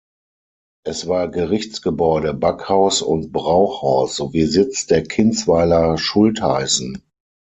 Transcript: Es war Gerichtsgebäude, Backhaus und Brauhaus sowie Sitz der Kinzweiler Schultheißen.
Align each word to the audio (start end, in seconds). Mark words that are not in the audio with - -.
Es 0.83 1.05
war 1.07 1.27
Gerichtsgebäude, 1.29 2.33
Backhaus 2.33 3.03
und 3.03 3.31
Brauhaus 3.31 4.15
sowie 4.15 4.45
Sitz 4.45 4.87
der 4.87 5.03
Kinzweiler 5.03 5.95
Schultheißen. 5.99 7.03